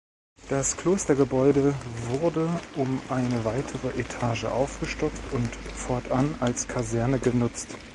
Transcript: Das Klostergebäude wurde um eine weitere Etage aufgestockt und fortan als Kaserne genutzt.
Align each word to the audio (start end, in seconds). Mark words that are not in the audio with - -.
Das 0.49 0.77
Klostergebäude 0.77 1.75
wurde 2.09 2.49
um 2.75 2.99
eine 3.09 3.45
weitere 3.45 3.89
Etage 3.99 4.45
aufgestockt 4.45 5.21
und 5.31 5.47
fortan 5.75 6.33
als 6.39 6.67
Kaserne 6.67 7.19
genutzt. 7.19 7.77